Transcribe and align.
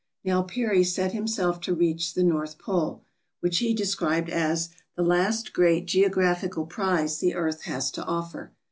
Now 0.23 0.41
Peary 0.41 0.83
set 0.83 1.11
himself 1.13 1.61
to 1.61 1.75
reach 1.75 2.15
the 2.15 2.23
north 2.23 2.57
pole, 2.57 3.03
which 3.39 3.59
he 3.59 3.71
described 3.71 4.29
as 4.31 4.69
"the 4.95 5.03
last 5.03 5.53
great 5.53 5.85
geographical 5.85 6.65
prize 6.65 7.19
the 7.19 7.35
earth 7.35 7.65
has 7.65 7.91
to 7.91 8.03
offer." 8.05 8.51